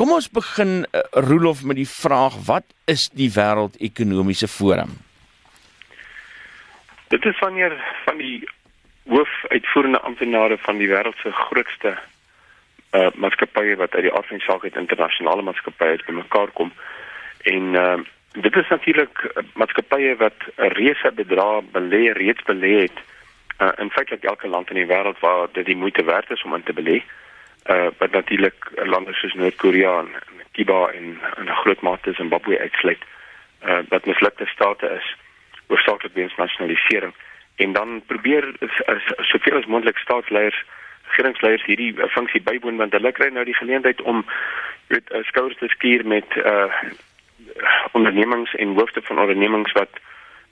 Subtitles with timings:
[0.00, 4.94] Kom ons begin uh, Roelof met die vraag wat is die wêreldekonomiese forum?
[7.12, 7.76] Dit is wanneer
[8.06, 8.38] van die
[9.12, 11.92] hoofuitvoerende amptenare van die wêreld se grootste
[12.96, 16.72] uh maatskappye wat uit die aard van saak uit internasionale maatskappye bymekaar kom
[17.52, 18.00] en uh
[18.40, 22.98] dit is natuurlik maatskappye wat 'n reuse bedrag belê reeds belê het
[23.60, 26.54] uh in feite elke land in die wêreld waar dit die moeite werd is om
[26.54, 27.18] in te belê uh
[27.98, 30.08] wat natuurlik lande soos Noord-Korea en
[30.52, 33.02] Kuba en 'n groot mate Zimbabwe uitsluit
[33.64, 35.16] uh wat mislukte state is
[35.66, 37.14] oorsaaklik weens nasionalisering.
[37.56, 38.54] En dan probeer
[39.20, 40.64] soveel as moontlik staatsleiers
[41.10, 44.24] regeringsleiers hierdie uh, funksie bywoon want hulle kry nou die geleentheid om
[44.86, 46.68] weet uh, skouers te skuur met uh
[47.92, 49.98] ondernemings en hoofde van ondernemings wat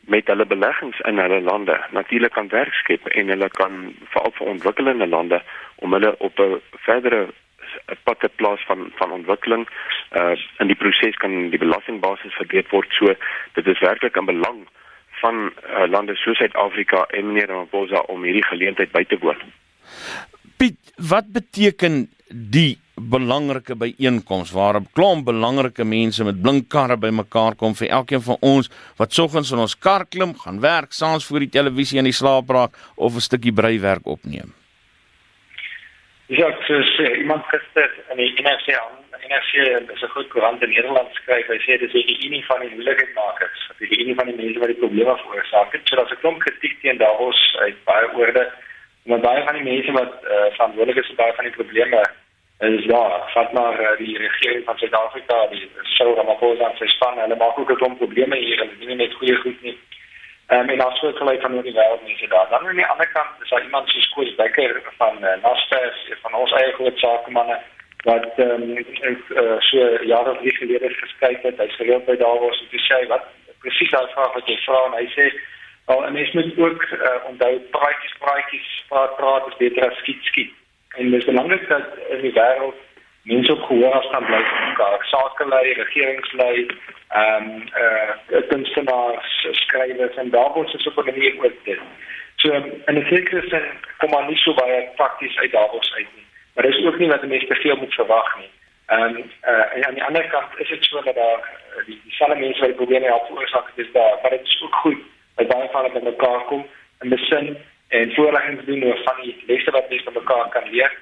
[0.09, 3.77] met hulle beleggings in hulle lande natuurlik kan werk skep en hulle kan
[4.15, 5.43] veral vir ontwikkelende lande
[5.85, 7.29] om hulle op 'n verdere
[8.05, 9.69] pad te plaas van van ontwikkeling
[10.21, 13.15] uh in die proses kan die belastingbasis verbeter word so
[13.53, 14.67] dit is werklik 'n belang
[15.21, 19.41] van uh, lande soos Suid-Afrika en meneer Ramaphosa om hierdie geleentheid by te woon.
[20.57, 27.55] Piet, wat beteken die belangrike byeenkoms waar 'n klomp belangrike mense met blink karre bymekaar
[27.55, 31.39] kom vir elkeen van ons wat soggens in ons kar klim, gaan werk, saans voor
[31.39, 34.55] die televisie in die slaap raak of 'n stukkie breiwerk opneem?
[36.27, 38.69] Ja, soos uh, iemand gister in die NFC
[39.29, 39.55] NFC
[39.95, 41.47] is 'n goed koerant in Nederland skryf.
[41.47, 43.71] Hy sê dis die unie van die moeilikheidmakers.
[43.79, 45.77] Die unie van die mense wat die probleme veroorsaak.
[45.85, 48.53] So daar's 'n klomp kritiek teen Davos uit baie oorde.
[49.05, 52.01] Maar baie van die mense wat uh, verantwoordelik is vir baie van die probleme
[52.59, 53.03] is ja,
[53.35, 57.21] vat maar uh, die regering van Suid-Afrika, die Cyril Ramaphosa en sy span.
[57.23, 59.79] Hulle maak ook 'n klomp probleme hier en nie net goeie goed nie.
[60.51, 62.49] Um, en we het gelijk van die wereldmensen daar.
[62.51, 66.35] Dan aan de andere kant is er iemand zoals Koos Becker van uh, Nasdaq, van
[66.35, 67.61] ons eigen groot zakenmannen,
[68.05, 71.59] wat ehm um, so jare drie gelede geskryf het.
[71.59, 73.25] Hy skryf by daar was om te sê wat
[73.61, 75.27] presies daai vraag wat jy vra en hy sê
[75.85, 80.25] al en mens moet ook uh, onthou praatjies praatjies praat praat is beter as skiet
[80.31, 80.58] skiet.
[80.97, 82.75] En dit is belangrik dat in die wêreld
[83.23, 85.05] mense op gehoor afstand bly van mekaar.
[85.05, 86.67] Sakelei, regeringslei,
[87.09, 91.81] ehm um, eh uh, kunstenaars, skrywers en daar word se op 'n manier ook dit.
[92.37, 92.53] So
[92.87, 93.67] in 'n sekere sin
[93.99, 96.27] kom maar nie so baie prakties uit Davos uit nie.
[96.55, 98.51] Maar dis ook nie wat mense te veel moet verwag nie.
[98.87, 101.41] Ehm um, uh, en aan die ander kant is dit so dat daar
[101.77, 104.99] uh, die dieselfde mense wat probleme help veroorsaak is daar, maar dit is ook goed
[105.35, 106.67] dat baie van hulle by mekaar kom
[107.01, 107.57] in besin
[107.89, 110.93] en voorleggings doen oor van die lesse wat mense van mekaar kan leer.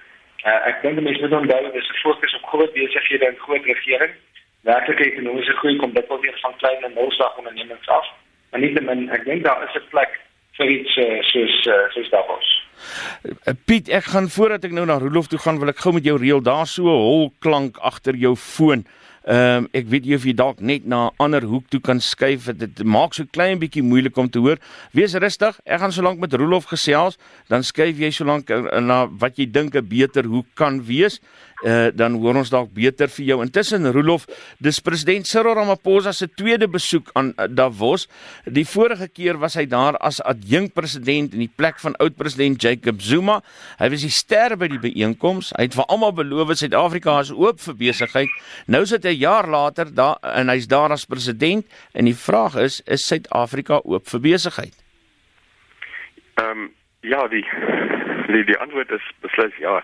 [0.46, 4.12] Uh, ek dink mense moet onthou dis 'n fokus op groot besighede en groot regering.
[4.60, 8.06] Werklike ekonomiese groei kom dit wel weer van klein en middelslag ondernemings af.
[8.50, 10.20] Maar nie min, ek dink daar is 'n plek
[10.56, 12.48] vir iets uh, soos uh, soos Davos.
[13.64, 16.18] Piet, ek gaan voordat ek nou na Rolof toe gaan, wil ek gou met jou
[16.18, 16.42] reël.
[16.42, 18.86] Daar's so 'n hol klank agter jou foon.
[19.26, 21.98] Ehm um, ek weet jy of jy dalk net na 'n ander hoek toe kan
[22.00, 22.46] skuif.
[22.54, 24.58] Dit maak so klein bietjie moeilik om te hoor.
[24.92, 25.58] Wees rustig.
[25.66, 28.48] Ek gaan solank met Rolof gesels, dan skuif jy solank
[28.80, 31.18] na wat jy dink 'n beter hoek kan wees
[31.64, 33.38] uh, dan hoor ons dalk beter vir jou.
[33.44, 34.26] Intussen Rolof,
[34.58, 38.06] dis president Cyril Ramaphosa se tweede besoek aan uh, Davos.
[38.44, 42.62] Die vorige keer was hy daar as adjunk president in die plek van oud president
[42.62, 43.40] Jacob Zuma.
[43.80, 45.52] Hy was die ster by die byeenkoms.
[45.56, 48.32] Hy het vir almal beloof Suid-Afrika is oop vir besigheid.
[48.66, 52.56] Nou sit hy 'n jaar later daar en hy's daar as president en die vraag
[52.56, 54.74] is, is Suid-Afrika oop vir besigheid?
[56.36, 57.44] Ehm um, ja, die
[58.32, 59.82] die die antwoord is beslis ja.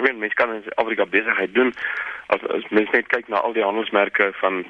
[0.00, 1.74] Ek weet mense kan in Afrika besigheid doen
[2.32, 4.62] as as mense net kyk na al die handelsmerke van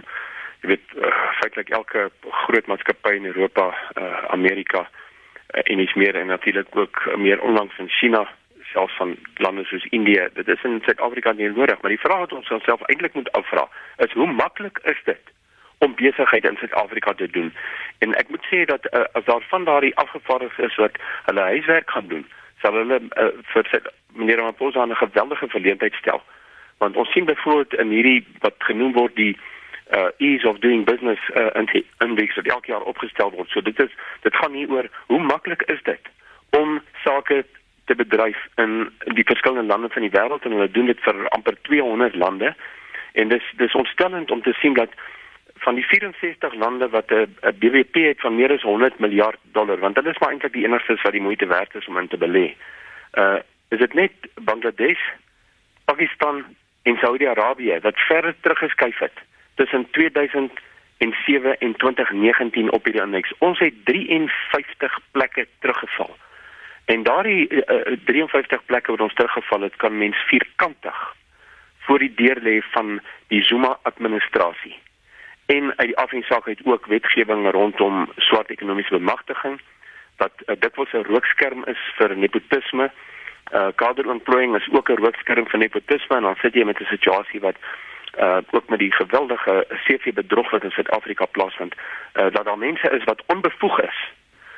[0.62, 2.08] jy weet uh, feitelik elke
[2.44, 7.78] groot maatskappy in Europa, uh, Amerika uh, en iets meer en natuurlik ook meer onlangs
[7.78, 8.24] in China
[8.72, 10.26] selfs van lande soos Indië.
[10.34, 13.68] Dit is in Suid-Afrika nie nodig, maar die vraag wat ons onsself eintlik moet afvra
[14.02, 15.32] is hoe maklik is dit
[15.78, 17.54] om besigheid in Suid-Afrika te doen?
[18.02, 20.98] En ek moet sê dat uh, as daar van daardie afgevaardigdes is wat
[21.30, 22.26] hulle huiswerk gaan doen,
[22.62, 23.70] sal hulle uh, vir
[24.12, 26.22] meneer Ramaphosa 'n geweldige verleentheid stel.
[26.78, 29.38] Want ons sien byvoorbeeld in hierdie wat genoem word die
[29.96, 31.50] uh, ease of doing business uh,
[31.98, 33.48] index wat elke jaar opgestel word.
[33.50, 33.90] So dit is
[34.22, 36.00] dit gaan nie oor hoe maklik is dit
[36.50, 37.44] om sake
[37.84, 41.56] te bedryf in die verskillende lande van die wêreld en hulle doen dit vir amper
[41.62, 42.54] 200 lande.
[43.12, 44.94] En dis dis ontstellend om te sien dat
[45.60, 49.94] van die 64 lande wat 'n BBP het van meer as 100 miljard dollar, want
[49.94, 52.54] dit is maar eintlik die enigstes wat die moeite werd is om in te belê.
[53.14, 55.00] Uh is dit net Bangladesh,
[55.84, 56.44] Pakistan
[56.82, 59.12] en Saudi-Arabië wat verder teruggeskuif het
[59.54, 63.32] tussen 2007 en 2019 op hierdie indeks.
[63.38, 66.16] Ons het 53 plekke teruggeval.
[66.84, 71.14] En daardie uh, 53 plekke wat ons teruggeval het, kan mens vierkantig
[71.78, 74.78] voor die deur lê van die Zuma administrasie.
[75.54, 79.60] En uit die afhangsaak het ook wetgewing rondom swart ekonomiese bemagtiging
[80.16, 82.90] wat uh, dikwels 'n rookskerm is vir nepotisme.
[83.52, 87.40] Uh kaderontplooiing is ook 'n rookskerm vir nepotisme en dan sit jy met 'n situasie
[87.40, 87.56] wat
[88.18, 92.90] uh ook met die geweldige CV bedrog wat in Suid-Afrika plaasvind, uh dat daar mense
[92.90, 93.98] is wat onbevoeg is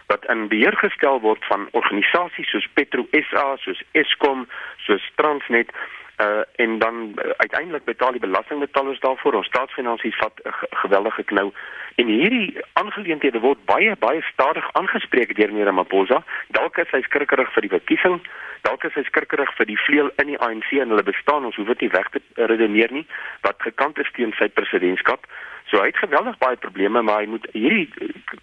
[0.06, 5.70] wat in beheer gestel word van organisasies soos Petro SA, soos Eskom, soos Transnet
[6.20, 9.34] uh en dan uh, uiteindelik betaal die belastingbetalers daarvoor.
[9.34, 11.52] Ons staatsfinansies vat 'n geweldige knou
[11.94, 17.52] en hierdie aangeleenthede word baie baie stadig aangespreek deur meneer Maposa dalk is hy skrikkerig
[17.52, 18.20] vir die verkiesing.
[18.62, 21.44] Dalk is hy skrikkerig vir die vleuel in die ANC en hulle bestaan.
[21.44, 23.06] Ons hoef dit nie weg te redeneer nie
[23.46, 25.26] wat gekant is teen sy presidentskap.
[25.70, 27.88] So hy het geweldig baie probleme maar hy moet hierdie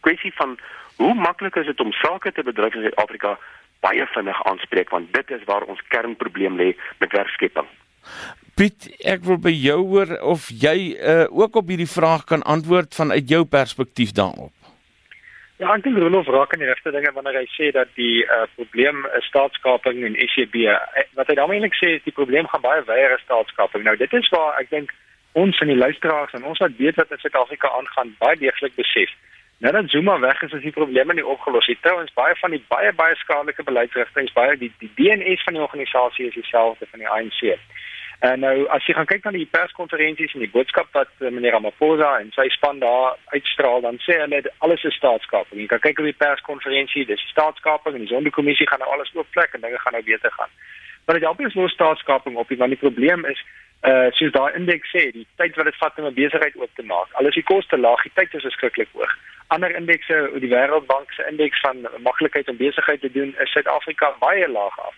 [0.02, 0.58] kwessie van
[0.98, 3.38] hoe maklik is dit om sake te bedryf in Suid-Afrika
[3.86, 7.68] baie vinnig aanspreek want dit is waar ons kernprobleem lê met werkskepping.
[8.60, 12.96] Piet, ek wil by jou hoor of jy uh, ook op hierdie vraag kan antwoord
[12.96, 14.52] vanuit jou perspektief daarop.
[15.60, 18.46] Ja, ek dink Rolof raak aan die regte dinge wanneer hy sê dat die uh,
[18.56, 20.62] probleem is staatskaping en SCB.
[20.72, 23.84] Eh, wat hy daarmee eintlik sê is die probleem gaan baie weier as staatskaping.
[23.84, 24.94] Nou dit is waar ek dink
[25.40, 29.12] ons en die luisteraars en ons wat weet wat in Suid-Afrika aangaan baie deeglik besef.
[29.60, 31.78] Nou dat Zuma weg is, is die probleme nie opgelos nie.
[31.82, 36.28] Trouwens, baie van die baie baie skadelike beleidsrigtinge, baie die die DNS van die organisasie
[36.28, 37.42] is dieselfde van die ANC.
[38.20, 41.58] En nou as jy gaan kyk na die perskonferensies en die boodskap wat uh, meneer
[41.58, 45.60] Ramaphosa en sy span daar uitstraal, dan sê hulle alles is staatskaping.
[45.60, 49.56] Jy kan kyk op die perskonferensie, dis staatskaping en die sondekommissie gaan nou alles oopplek
[49.56, 50.52] en dinge gaan nou beter gaan.
[51.06, 53.44] Maar dit help nie om staatskaping op nie, want die probleem is
[53.88, 56.84] uh soos daai indeks sê, die tyd wat dit vat om 'n besigheid oop te
[56.84, 57.12] maak.
[57.20, 59.16] Alles die koste laag, die tyd is verskriklik hoog
[59.50, 64.48] ander indekse, die Wêreldbank se indeks van maklikheid om besigheid te doen, is Suid-Afrika baie
[64.50, 64.96] laag af.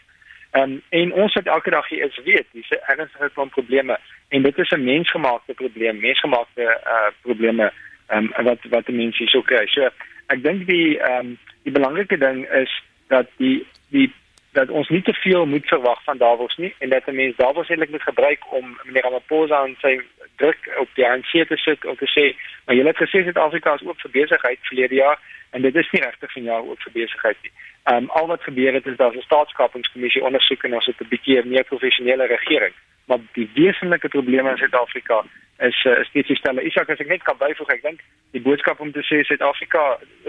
[0.51, 3.99] Um, en ons het elke dag hier is weet, dis 'n ernstige probleme
[4.29, 6.63] en dit is 'n mensgemaakte probleem, mensgemaakte
[6.93, 7.71] uh probleme
[8.13, 9.67] um, wat wat mense so kry.
[9.67, 9.89] So
[10.27, 14.13] ek dink die ehm um, die belangrike ding is dat die die
[14.51, 17.89] dat ons nie te veel moet verwag van Davos nie en dat mense Davos eintlik
[17.89, 19.93] moet gebruik om meneer Ramaphosa en sy
[20.35, 22.25] druk op die ANC te sit om te sê
[22.65, 25.19] maar julle het gesê Suid-Afrika is oop vir besigheid verlede jaar
[25.51, 27.51] en dit is nie regtig van jaar oop vir besigheid nie.
[27.89, 31.11] Ehm um, al wat gebeur het is dat 'n staatskapingskommissie ondersoek en ons het 'n
[31.15, 32.73] bietjie meer professionele regering
[33.11, 35.23] maar die wesenlike probleme in Suid-Afrika
[35.57, 36.63] is uh, steeds dieselfde.
[36.63, 37.99] Isak as ek net kan byvoeg, ek dink
[38.31, 39.81] die boodskap om te sê Suid-Afrika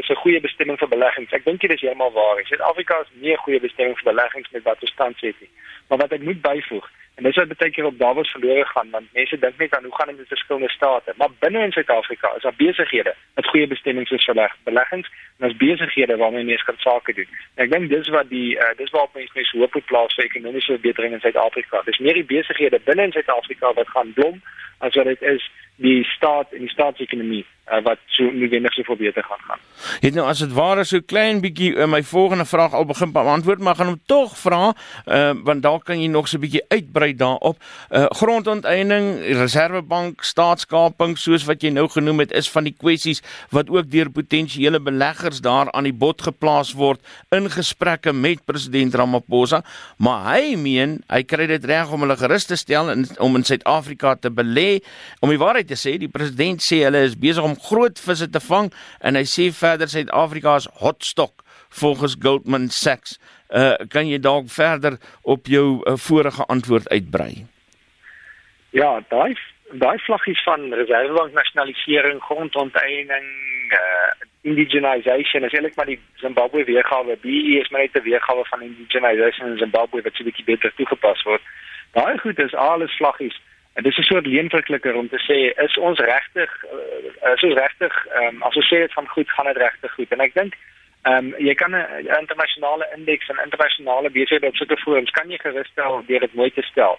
[0.02, 1.31] is 'n goeie bestemming vir beleggings.
[1.38, 2.43] Ek dink dit is heeltemal waar.
[2.50, 5.52] Suid-Afrika is nie 'n goeie bestemming vir beleggings met wat ons tans het nie.
[5.88, 9.12] Maar wat ek moet byvoeg, En dis wat baie keer op Davos verlore gaan want
[9.12, 12.43] mense dink net aan hoe gaan dit met verskillende state, maar binne in Suid-Afrika is
[12.43, 17.14] daar besighede wat goeie bestemmings is vir beleggings en ons besighede waarmee mense kan sake
[17.14, 17.29] doen.
[17.55, 20.25] En ek dink dis wat die uh, dis waarop mense mense hoop op plaas vir
[20.25, 21.82] ekonomiese verbetering in Suid-Afrika.
[21.85, 24.41] Dis meer die besighede binne in Suid-Afrika wat gaan blom
[24.79, 29.24] as wat dit is die staat en die staatsekonomie uh, wat so noodwendig so verbeter
[29.24, 29.60] gaan gaan.
[30.00, 33.62] Het nou as dit ware so klein bietjie uh, my volgende vraag al begin beantwoord,
[33.62, 34.72] maar gaan hom tog vra,
[35.06, 37.58] uh, want dalk kan jy nog so 'n bietjie uitbrei daarop.
[37.90, 43.70] Uh, grondonteiening, reservebank, staatskaping, soos wat jy nou genoem het, is van die kwessies wat
[43.70, 49.62] ook deur potensiële beleggers daar aan die bod geplaas word in gesprekke met president Ramaphosa,
[49.98, 53.44] maar hy meen hy kry dit reg om hulle gerus te stel en om in
[53.44, 54.82] Suid-Afrika te belê.
[55.20, 58.42] Om die waarheid te sê, die president sê hulle is besig om groot visse te
[58.49, 58.68] vang
[59.00, 61.44] en hy sê verder Suid-Afrika is hotstock
[61.80, 63.16] volgens Goldman Sachs.
[63.49, 67.47] Uh kan jy dalk verder op jou uh, vorige antwoord uitbrei?
[68.76, 69.32] Ja, daai
[69.80, 73.28] daai vlaggies van reservebank nasionalisering, grondonteeneming,
[73.78, 74.11] uh
[74.42, 77.16] indigenization, is eintlik maar die Zimbabwe weergawe.
[77.23, 80.73] BE is maar net 'n weergawe van indigenization in Zimbabwe wat so 'n bietjie beter
[80.76, 81.42] toegepas word.
[81.92, 83.37] Daai goed is alles vlaggies
[83.75, 88.07] En dis 'n soort leenverklikker om te sê is ons regtig uh, is ons regtig
[88.23, 90.12] um, as ons sê dit gaan goed, gaan dit regtig goed.
[90.12, 90.55] En ek dink
[91.02, 95.38] ehm um, jy kan 'n internasionale indeks en internasionale besighede op sulke forums kan jy
[95.38, 96.99] gerusstel deur dit mooi te stel.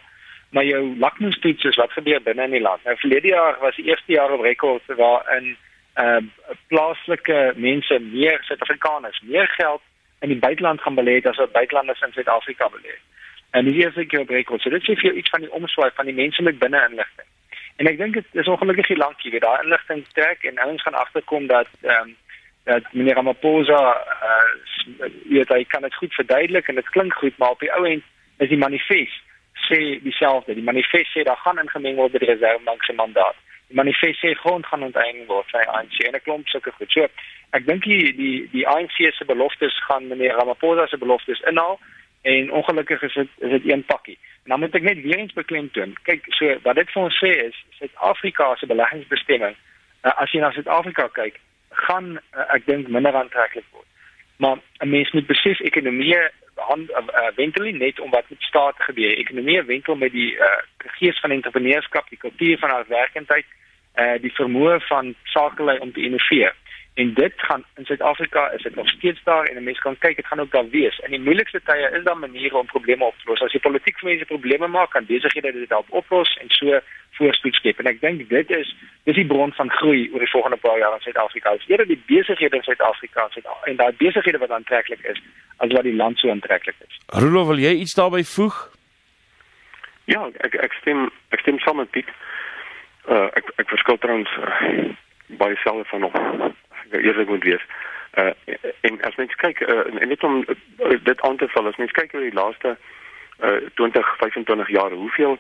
[0.50, 2.84] Maar jou lakmoestoets is wat gebeur binne in die land.
[2.84, 5.58] Nou verlede jaar was die eerste jaar op rekord waar in
[5.94, 9.82] ehm uh, plaaslike mense meer Suid-Afrikaners meer geld
[10.20, 12.96] in die buiteland gaan belê as wat buitelanders in Suid-Afrika belê.
[13.54, 14.62] En hier is ek op rekord.
[14.62, 17.30] So dit sê vir jou iets van die omswaai van die mense met binne inligting.
[17.78, 20.98] En ek dink dit is ongelukkig nie lank hier daai inligting trek en ouens gaan
[20.98, 22.16] agterkom dat ehm um,
[22.64, 23.82] dat meneer Ramaphosa
[24.30, 27.86] uh weet hy kan dit goed verduidelik en dit klink goed, maar op die ou
[27.88, 28.04] end
[28.38, 29.22] is die manifest
[29.68, 30.56] sê dieselfde.
[30.56, 33.38] Die manifest sê daar gaan ingemeng word by die reservebank se mandaat.
[33.70, 36.92] Die manifest sê grond gaan onteiening word by ANC en 'n klomp sulke goed.
[36.92, 37.08] So
[37.52, 41.80] ek dink die die die ANC se beloftes gaan meneer Ramaphosa se beloftes inhaal
[42.24, 44.18] en ongelukkig is dit is dit een pakkie.
[44.44, 45.96] En dan moet ek net weer eens beklemtoon.
[46.08, 49.56] Kyk, so wat dit vir ons sê is Suid-Afrika se beleggingsbestemming,
[50.04, 51.40] uh, as jy na Suid-Afrika kyk,
[51.88, 53.90] gaan uh, ek dink minder aantreklik word.
[54.44, 56.18] Maar 'n mens moet besef ekonomie
[56.56, 59.18] hand uh, uh, wentel net om wat met staat gebeur.
[59.18, 60.48] Ekonomie wentel met die uh,
[61.00, 63.46] gees van entrepreneurskap, die kultuur van hardwerkendheid,
[63.96, 66.56] uh, die vermoë van sakelei om te innoveer.
[66.94, 70.16] En dit gaan in Suid-Afrika is dit nog steeds daar en 'n mens kan kyk,
[70.16, 70.98] dit gaan ook daar wees.
[70.98, 73.42] In die moeilikste tye is daar maniere om probleme op te los.
[73.42, 76.80] As jy politiek vir mense probleme maak, kan besighede dit help oplos en so
[77.12, 77.80] voorspoed skep.
[77.80, 80.94] En ek dink dit is dis die bron van groei oor die volgende paar jaar
[80.94, 81.52] in Suid-Afrika.
[81.52, 83.30] Is eerder die besighede in Suid-Afrika
[83.64, 85.22] en daai besighede wat aantreklik is
[85.58, 87.00] as wat die land so aantreklik is.
[87.06, 88.70] Rolo, wil jy iets daarbey voeg?
[90.06, 92.10] Ja, ek ek stem ek stem saam met Piet.
[93.08, 94.94] Uh ek ek verskil trouens uh,
[95.28, 96.54] baie self van hom
[96.92, 97.66] eerlik moet wees.
[98.14, 98.32] Uh
[98.82, 102.14] en as mens kyk uh, net om uh, dit aan te val, as mens kyk
[102.14, 102.78] oor die laaste
[103.40, 105.38] uh 20, 25 jaar, hoeveel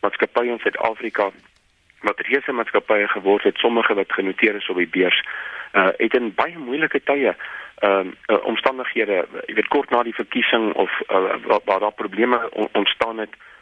[0.00, 1.30] maatskappye in Suid-Afrika
[2.04, 5.22] wat reuse maatskappye geword het, sommige wat genoteer is op die beurs,
[5.72, 7.36] uh het in baie moeilike tye
[7.84, 12.38] ehm uh, omstandighede, jy weet kort na die verkiesing of uh, waar, waar daar probleme
[12.72, 13.53] ontstaan het uh,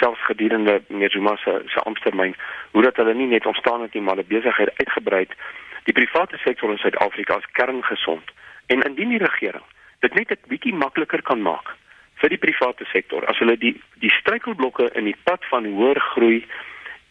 [0.00, 2.34] selfs gedurende meneer Zuma se se amptetermyn,
[2.70, 5.34] hoe dat hulle nie net ontstaan het nie, maar hulle besigheid uitgebrei het
[5.88, 8.30] Die private sektor in Suid-Afrika is kerngesond.
[8.66, 9.64] En indien die regering
[10.04, 11.74] dit net 'n bietjie makliker kan maak
[12.20, 16.46] vir die private sektor as hulle die die struikelblokke in die pad van hoër groei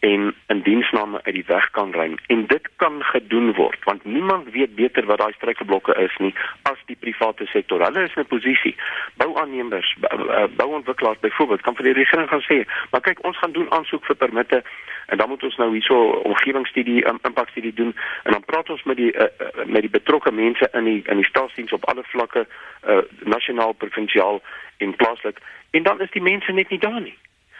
[0.00, 4.50] en in diensname uit die weg kan ruim en dit kan gedoen word want niemand
[4.50, 7.82] weet beter wat daai struikelblokke is nie as die private sektor.
[7.84, 8.76] Hulle is in 'n posisie.
[9.16, 13.70] Bouaannemers, eh, bouontwikkelaars byvoorbeeld kan vir die regering gaan sê, maar kyk ons gaan doen
[13.70, 14.62] aansoek vir permitte
[15.06, 15.96] en dan moet ons nou hierso
[16.30, 19.24] omgewingsstudie impakstudie doen en dan praat ons met die uh,
[19.66, 22.46] met die betrokke mense in die in die staatsdiens op alle vlakke
[22.88, 24.42] uh, nasionaal, provinsiaal
[24.76, 25.38] en plaaslik
[25.70, 27.18] en dan is die mense net nie daar nie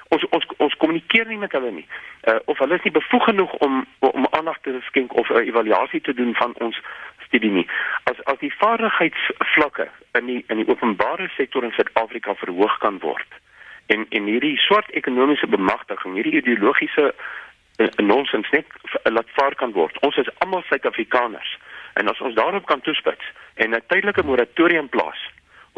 [0.09, 1.87] ons ons ons kommunikeer nie met hulle nie.
[2.31, 6.01] Uh of hulle is nie bevoeg genoeg om om aandag te skenk of 'n evaluasie
[6.01, 6.81] te doen van ons
[7.27, 7.67] studie nie.
[8.05, 13.41] As as die vaardigheidsvlakke in die in die openbare sektor in Suid-Afrika verhoog kan word
[13.87, 18.67] en en hierdie swart ekonomiese bemagtiging, hierdie ideologiese uh, nonsens net
[19.03, 19.99] laat vaar kan word.
[20.01, 21.59] Ons is almal Suid-Afrikaners
[21.95, 25.21] en as ons daarop kan toespits en 'n tydelike moratorium plaas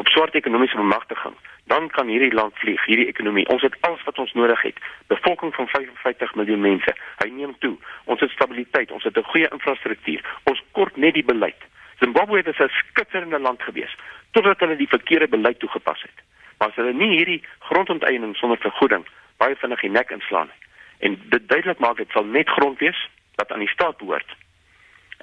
[0.01, 1.35] op swart ekonomiese bemagtiging
[1.71, 3.47] dan kan hierdie land vlieg, hierdie ekonomie.
[3.53, 4.79] Ons het alles wat ons nodig het.
[5.07, 6.95] Bevolking van 55 miljoen mense.
[7.21, 7.77] Hy neem toe.
[8.11, 10.21] Ons het stabiliteit, ons het 'n goeie infrastruktuur.
[10.43, 11.61] Ons kort net die beleid.
[11.99, 13.95] Zimbabwe het 'n skitterende land gewees
[14.31, 16.17] totdat hulle die verkeerde beleid toegepas het.
[16.57, 19.05] Maar as hulle nie hierdie grondonteiening sonder vergoeding
[19.37, 20.61] baie vinnig die nek inslaan nie
[21.01, 24.35] en dit duidelik maak dit sal net grond wees wat aan die staat behoort.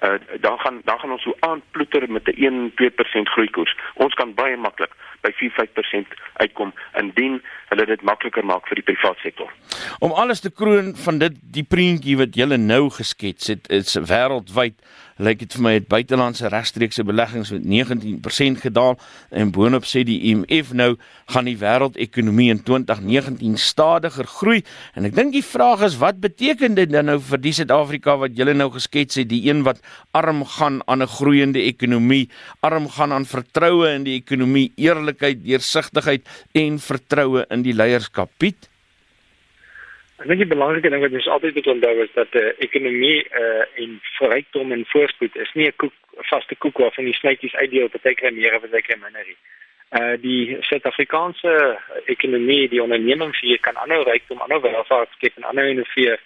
[0.03, 3.77] Uh dan gaan dan gaan ons so aanploeter met 'n 1-2% groeikoers.
[3.95, 9.21] Ons kan baie maklik by 4-5% uitkom indien hulle dit makliker maak vir die private
[9.21, 9.53] sektor.
[9.99, 14.79] Om alles te kroon van dit die prentjie wat jy nou geskets het, is wêreldwyd
[15.19, 18.97] lyk dit vir my het buitelandse regstreekse beleggings met 19% gedaal
[19.31, 20.97] en boonop sê die IMF nou
[21.29, 24.63] gaan die wêreldekonomie in 2019 stadiger groei
[24.95, 28.39] en ek dink die vraag is wat beteken dit dan nou vir die Suid-Afrika wat
[28.39, 29.83] julle nou geskets het die een wat
[30.17, 32.29] arm gaan aan 'n groeiende ekonomie
[32.63, 38.31] arm gaan aan vertroue in die ekonomie eerlik eerlikheid, deursigtigheid en vertroue in die leierskap
[38.39, 38.68] Piet.
[40.19, 43.19] Ek dink die belangrike ding wat ons altyd moet onthou is dat die uh, ekonomie
[43.39, 44.01] uh, en
[44.33, 45.95] rykdom en voorspoed is nie 'n koek
[46.31, 49.29] vaste koek waarvan jy snytjies uitdeel te kyk meer of te kyk minder.
[49.99, 51.53] Uh die Suid-Afrikaanse
[52.05, 56.19] ekonomie, die ondernemings hier kan aanhou rykdom, aanhou welvaart skep en aanhou innoveer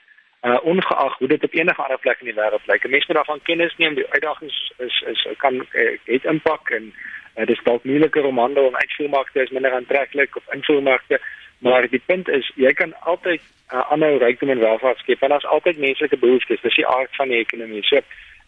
[0.43, 2.89] uh ongeag hoe dit op enige ander plek in die wêreld lyk.
[2.89, 6.95] Mense moet daarvan kennis neem, die uitdagings is is kan uh, het impak en
[7.37, 11.21] Uh, dit is dalk moeiliker om handel en uitvoermarkte is minder aantreklik of invoermarkte,
[11.59, 13.41] maar die punt is jy kan altyd
[13.73, 17.33] uh, aanhou rykdom en welvaart skep en daar's altyd menslike behoeftes, dis die aard van
[17.33, 17.83] die ekonomie.
[17.89, 18.03] So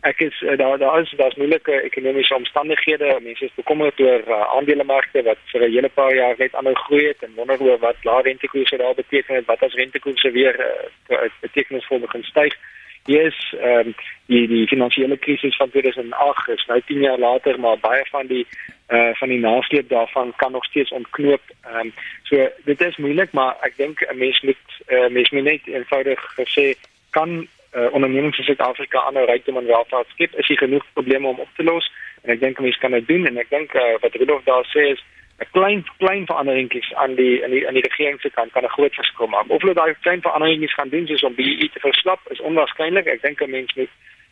[0.05, 3.17] ek is uh, daar daar is daar's moeilike ekonomiese omstandighede.
[3.25, 7.07] Mense is bekommerd oor uh, aandelemarkte wat vir 'n hele paar jaar net aanhou groei
[7.07, 11.29] het en wonder oor wat lae rentekoerse daar beteken en wat as rentekoerse weer uh,
[11.41, 12.53] betekenisvol begin styg.
[12.53, 12.75] Hier
[13.07, 13.95] is ehm um,
[14.27, 18.47] die die finansiële krisis van 2008 is nou 10 jaar later maar baie van die
[18.87, 21.43] eh uh, van die nasleep daarvan kan nog steeds ontknoop.
[21.65, 21.93] Ehm um,
[22.23, 25.67] so dit is moeilik maar ek dink 'n mens moet eh uh, mens moet net
[25.67, 26.75] eenvoudig gesê
[27.11, 31.39] kan uh, ondernemings in Suid-Afrika aanhou rykdom en welvaart skep is hier genoeg probleme om
[31.39, 31.93] op te los
[32.23, 34.93] en ek dink mense kan dit doen en ek dink uh, wat Rudolf daar sê
[34.95, 35.05] is
[35.41, 38.77] 'n klein klein veranderingkies aan die in die in die regering se kant kan 'n
[38.77, 39.51] groot verskil maak.
[39.51, 43.07] Of hulle daai klein veranderingkies gaan doen soos om BEE te verslap is onwaarskynlik.
[43.07, 43.91] Ek dink 'n mens moet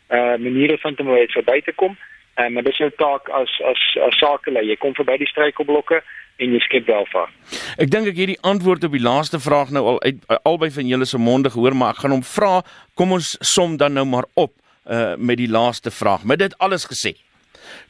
[0.09, 1.97] uh maniere vind om uit verby te kom.
[2.35, 4.65] Um, maar dis jou taak as as as sakelei.
[4.65, 6.01] Jy kom verby die struikelblokke
[6.41, 7.33] en jy skep welvaart.
[7.77, 11.05] Ek dink ek hierdie antwoord op die laaste vraag nou al uit albei van julle
[11.05, 12.63] se monde gehoor, maar ek gaan hom vra,
[12.97, 14.55] kom ons som dan nou maar op
[14.89, 16.23] uh met die laaste vraag.
[16.23, 17.13] Met dit alles gesê.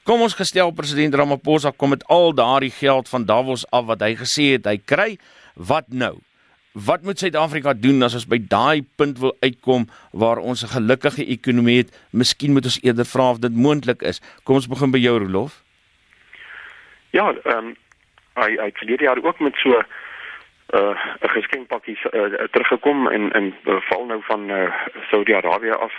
[0.03, 4.15] Kom ons gestel president Ramaphosa kom met al daardie geld van Davos af wat hy
[4.15, 5.17] gesê het hy kry,
[5.55, 6.17] wat nou?
[6.73, 11.25] Wat moet Suid-Afrika doen as ons by daai punt wil uitkom waar ons 'n gelukkige
[11.25, 11.93] ekonomie het?
[12.11, 14.21] Miskien moet ons eerder vra of dit moontlik is.
[14.43, 15.61] Kom ons begin by jou Rolof.
[17.11, 17.75] Ja, ehm um,
[18.33, 19.85] hy hy het verlede jaar ook met so 'n
[20.73, 24.73] uh, geskenkpakkie uh, teruggekom en en val nou van uh,
[25.09, 25.93] Saudi-Arabië af.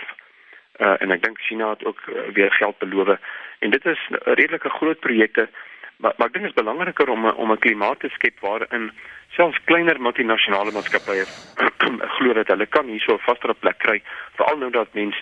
[0.77, 3.17] Uh, en ek dink China het ook uh, weer geld beloof.
[3.59, 5.49] En dit is redelike groot projekte
[5.97, 8.91] maar maar ek dink is belangriker om om 'n klimaat te skep waarin
[9.29, 11.25] selfs kleiner multinasjonale maatskappye
[12.15, 14.01] glo dat hulle kan hierso 'n vaster plek kry
[14.35, 15.15] veral nou dat mens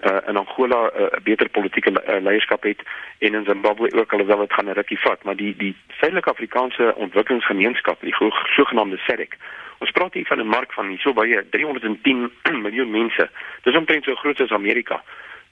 [0.00, 2.82] uh, in Angola 'n uh, beter politieke uh, leierskap het
[3.18, 5.22] en in Zimbabwe ook alhoewel dit gaan 'n rukkie vat.
[5.24, 8.14] Maar die die Suidelike Afrikaanse Ontwikkelingsgemeenskap die
[8.56, 9.36] sogenaamde SADC
[9.78, 12.30] ons praat hier van 'n mark van hierso baie 310
[12.66, 13.30] miljoen mense
[13.62, 15.02] dis omtrent so groot as Amerika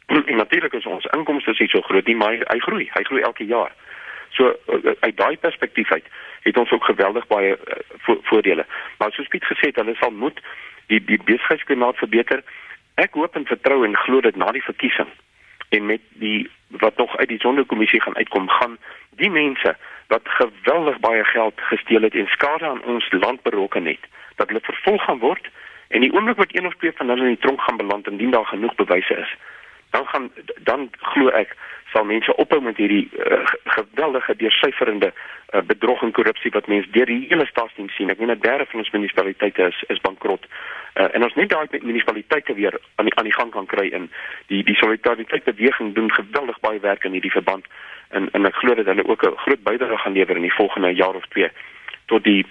[0.30, 3.44] en natuurlik is ons inkomste nie so groot nie maar hy groei hy groei elke
[3.44, 3.72] jaar
[4.36, 6.04] So uh, uit daai perspektief uit
[6.40, 8.66] het ons ook geweldig baie uh, vo voordele.
[8.98, 10.40] Maar soos Piet gesê het, hulle sal moet
[10.86, 12.42] die die besigheidsklimaat verbeter.
[12.94, 15.08] Ek hoop en vertrou en glo dat na die verkiesing
[15.68, 16.50] en met die
[16.82, 18.76] wat nog uit die sondekommissie gaan uitkom, gaan
[19.18, 24.04] die mense wat geweldig baie geld gesteel het en skade aan ons land berokken het,
[24.36, 25.50] dat hulle vervolg gaan word
[25.88, 28.30] en die oomblik wat een of twee van hulle in die tronk gaan beland indien
[28.30, 29.36] daar genoeg bewyse is,
[29.90, 30.30] dan gaan
[30.62, 31.56] dan glo ek
[31.92, 37.06] sal mense ophou met hierdie uh, geweldige deursyferende uh, bedrog en korrupsie wat mense deur
[37.06, 38.10] die hele staatsdiens sien.
[38.10, 40.46] Ek meen 'n derde van ons munisipaliteite is is bankrot.
[40.94, 44.10] Uh, en ons net daai munisipaliteite weer aan die aan die gang kan kry in
[44.46, 47.66] die die solidariteitsbeweging doen geweldig baie werk in hierdie verband
[48.08, 50.94] en en ek glo dat hulle ook 'n groot bydrae gaan lewer in die volgende
[50.94, 51.50] jaar of twee
[52.06, 52.46] tot die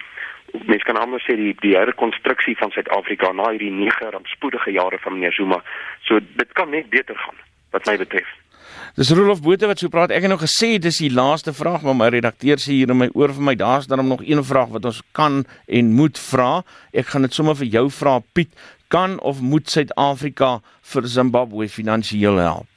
[0.64, 5.16] mens kan anders sê die die herkonstruksie van Suid-Afrika na hierdie nege rampspoedige jare van
[5.16, 5.62] meneer Zuma.
[6.08, 7.38] So dit kan net beter gaan
[7.74, 8.28] wat my betref.
[8.96, 10.12] Dis Rolof Botha wat so praat.
[10.14, 13.10] Ek het nou gesê dis die laaste vraag, maar my redakteur sê hier in my
[13.14, 16.62] oor vir my daar's dan nog een vraag wat ons kan en moet vra.
[16.92, 18.52] Ek gaan dit sommer vir jou vra Piet.
[18.88, 20.60] Kan of moet Suid-Afrika
[20.92, 22.75] vir Zimbabwe finansiëel help?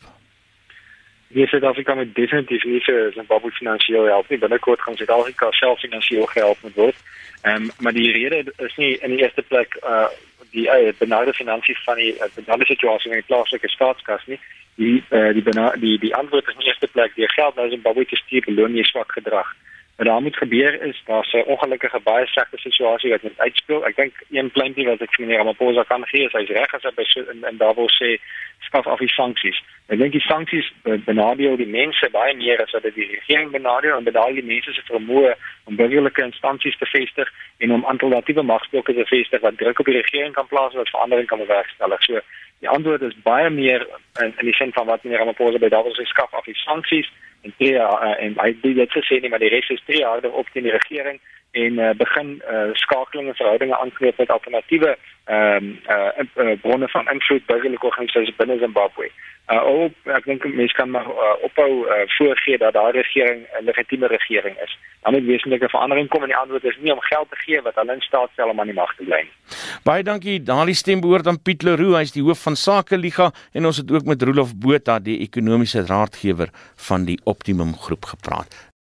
[1.31, 4.39] Nee, Suid-Afrika moet definitief nie vir Zimbabwe finansiëel help nie.
[4.41, 7.03] Binnekort gaan Suid-Afrika self finansiëel gehelp moet word.
[7.41, 10.07] Ehm um, maar die rede is nie in die eerste plek uh
[10.51, 14.39] die uh, benade finansies van die uh, benade situasie in die plaaslike staatskas nie.
[14.81, 15.43] Die uh, die
[15.79, 18.75] die die antwoord is in die eerste plek die geld na Zimbabwe te stuur beloon
[18.75, 19.53] jy swak gedrag.
[19.99, 23.85] Wat daar moet gebeur is daar's 'n ongelukkige baie slegte situasie wat moet uitspeel.
[23.85, 26.83] Ek dink een ding wat ek vir meneer Ramaphosa kan gee is hy's reg as
[26.83, 28.19] hy by in, in Davos sê
[28.59, 29.59] skaf af die sanksies.
[29.87, 33.97] Ek dink die sanksies benadeel die mense baie meer as wat dit die regering benadeel
[33.97, 35.33] en bedaal die mense se vermoë
[35.65, 40.01] om burgerlike instansies te vestig en om alternatiewe magsblokke te vestig wat druk op die
[40.01, 42.03] regering kan plaas wat verandering kan bewerkstellig.
[42.03, 42.21] So
[42.59, 43.87] die antwoord is baie meer
[44.21, 47.09] in, in die sin van wat meneer Ramaphosa by sê skaf af die sanksies
[47.43, 50.31] en twee uh, en hy het dit gesê nie maar die res is drie harder
[50.31, 51.19] op teen die regering
[51.51, 54.97] en uh, begin uh, skakelinge verhoudinge aanknoop met alternatiewe
[55.29, 59.11] ehm um, uh, uh, bronne van invloed burgerlike organisasies binne Zimbabwe.
[59.53, 63.65] Uh op ek dink mense kan maar uh, ophou uh, voorgee dat daai regering 'n
[63.65, 64.77] legitieme regering is.
[65.01, 67.75] Dan moet wesenlike verandering kom en die antwoord is nie om geld te gee wat
[67.75, 69.35] hulle in staat stel om aan die mag te bly nie.
[69.83, 70.43] Baie dankie.
[70.43, 73.91] Daardie stem behoort aan Piet Leroux, hy's die hoof van Sake Liga en ons het
[73.91, 78.68] ook met Rolof Botha, die ekonomiese raadgewer van die Optimum groep gepraat.